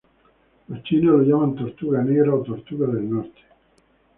[0.67, 3.39] Los chinos lo llaman Tortuga negra o tortuga del norte.